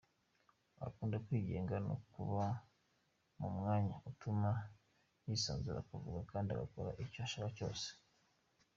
[0.85, 2.45] Akunda kwigenga no kuba
[3.39, 4.51] mu mwanya utuma
[5.25, 7.87] yizansura akavuga kandi agakora icyo ashaka cyose.